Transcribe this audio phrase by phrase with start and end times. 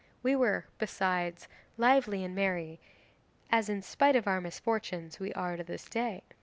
[0.23, 1.47] We were besides,
[1.77, 2.79] lively and merry,
[3.51, 6.23] as in spite of our misfortunes we are to this day.